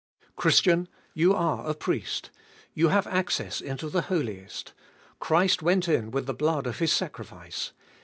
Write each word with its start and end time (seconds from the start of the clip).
Christian, 0.35 0.87
you 1.13 1.35
are 1.35 1.69
a 1.69 1.75
priest! 1.75 2.31
You 2.73 2.87
have 2.87 3.05
access 3.05 3.61
into 3.61 3.87
the 3.87 4.01
Holiest! 4.01 4.73
Christ 5.19 5.61
went 5.61 5.87
in 5.87 6.09
with 6.09 6.25
the 6.25 6.33
blood 6.33 6.65
of 6.65 6.79
His 6.79 6.91
sacrifice. 6.91 7.71